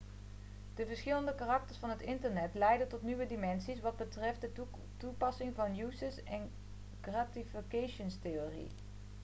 de 0.75 0.85
verschillende 0.85 1.35
karakters 1.35 1.77
van 1.77 1.89
het 1.89 2.01
internet 2.01 2.53
leiden 2.53 2.87
tot 2.87 3.01
nieuwe 3.01 3.25
dimensies 3.25 3.79
wat 3.79 3.97
betreft 3.97 4.41
de 4.41 4.51
toepassing 4.97 5.55
van 5.55 5.73
de 5.73 5.81
uses 5.83 6.21
& 7.01 7.01
gratifications-theorie 7.01 8.69